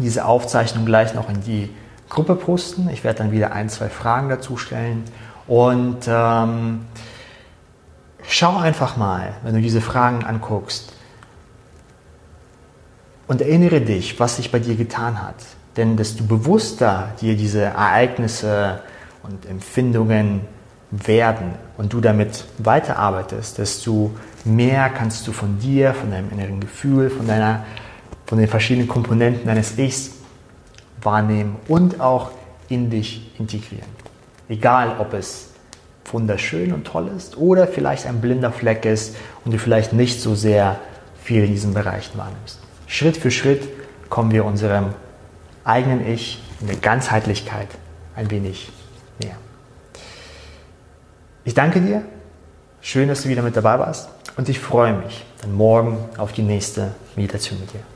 diese 0.00 0.24
Aufzeichnung 0.24 0.84
gleich 0.86 1.14
noch 1.14 1.28
in 1.28 1.40
die 1.42 1.70
Gruppe 2.08 2.34
posten. 2.34 2.88
Ich 2.92 3.04
werde 3.04 3.18
dann 3.18 3.32
wieder 3.32 3.52
ein, 3.52 3.68
zwei 3.68 3.88
Fragen 3.88 4.28
dazu 4.28 4.56
stellen 4.56 5.04
und 5.46 6.06
ähm, 6.08 6.80
Schau 8.28 8.56
einfach 8.56 8.96
mal, 8.96 9.34
wenn 9.44 9.54
du 9.54 9.60
diese 9.60 9.80
Fragen 9.80 10.24
anguckst 10.24 10.92
und 13.28 13.40
erinnere 13.40 13.80
dich, 13.80 14.18
was 14.18 14.36
sich 14.36 14.50
bei 14.50 14.58
dir 14.58 14.74
getan 14.74 15.22
hat. 15.22 15.36
Denn 15.76 15.96
desto 15.96 16.24
bewusster 16.24 17.12
dir 17.20 17.36
diese 17.36 17.62
Ereignisse 17.62 18.80
und 19.22 19.46
Empfindungen 19.46 20.40
werden 20.90 21.52
und 21.76 21.92
du 21.92 22.00
damit 22.00 22.44
weiterarbeitest, 22.58 23.58
desto 23.58 24.12
mehr 24.44 24.90
kannst 24.90 25.26
du 25.28 25.32
von 25.32 25.58
dir, 25.58 25.94
von 25.94 26.10
deinem 26.10 26.30
inneren 26.30 26.60
Gefühl, 26.60 27.10
von, 27.10 27.26
deiner, 27.26 27.64
von 28.26 28.38
den 28.38 28.48
verschiedenen 28.48 28.88
Komponenten 28.88 29.46
deines 29.46 29.78
Ichs 29.78 30.15
wahrnehmen 31.02 31.56
und 31.68 32.00
auch 32.00 32.30
in 32.68 32.90
dich 32.90 33.30
integrieren. 33.38 33.88
Egal, 34.48 34.96
ob 34.98 35.12
es 35.12 35.50
wunderschön 36.12 36.72
und 36.72 36.84
toll 36.84 37.10
ist 37.16 37.36
oder 37.36 37.66
vielleicht 37.66 38.06
ein 38.06 38.20
blinder 38.20 38.52
Fleck 38.52 38.84
ist 38.84 39.16
und 39.44 39.52
du 39.52 39.58
vielleicht 39.58 39.92
nicht 39.92 40.20
so 40.20 40.34
sehr 40.34 40.78
viel 41.22 41.44
in 41.44 41.50
diesen 41.50 41.74
Bereichen 41.74 42.16
wahrnimmst. 42.16 42.60
Schritt 42.86 43.16
für 43.16 43.30
Schritt 43.30 43.68
kommen 44.08 44.30
wir 44.30 44.44
unserem 44.44 44.94
eigenen 45.64 46.06
Ich 46.06 46.42
in 46.60 46.68
der 46.68 46.76
Ganzheitlichkeit 46.76 47.68
ein 48.14 48.30
wenig 48.30 48.70
näher. 49.20 49.36
Ich 51.44 51.54
danke 51.54 51.80
dir. 51.80 52.02
Schön, 52.80 53.08
dass 53.08 53.22
du 53.22 53.28
wieder 53.28 53.42
mit 53.42 53.56
dabei 53.56 53.78
warst. 53.78 54.08
Und 54.36 54.48
ich 54.48 54.60
freue 54.60 54.92
mich 54.92 55.24
dann 55.40 55.52
morgen 55.52 55.98
auf 56.18 56.32
die 56.32 56.42
nächste 56.42 56.94
Meditation 57.16 57.58
mit 57.58 57.72
dir. 57.72 57.95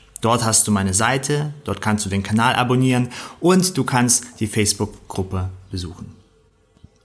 Dort 0.21 0.45
hast 0.45 0.67
du 0.67 0.71
meine 0.71 0.93
Seite, 0.93 1.53
dort 1.63 1.81
kannst 1.81 2.05
du 2.05 2.09
den 2.09 2.23
Kanal 2.23 2.55
abonnieren 2.55 3.09
und 3.39 3.75
du 3.75 3.83
kannst 3.83 4.39
die 4.39 4.47
Facebook-Gruppe 4.47 5.49
besuchen. 5.71 6.15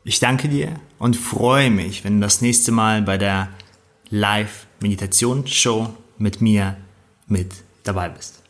Ich 0.05 0.21
danke 0.21 0.49
dir 0.49 0.79
und 0.99 1.17
freue 1.17 1.71
mich, 1.71 2.05
wenn 2.05 2.21
du 2.21 2.27
das 2.27 2.43
nächste 2.43 2.73
Mal 2.73 3.03
bei 3.03 3.19
der 3.19 3.49
Live-Meditation-Show 4.11 5.89
mit 6.19 6.41
mir 6.41 6.77
mit 7.27 7.53
dabei 7.83 8.11
bist. 8.11 8.43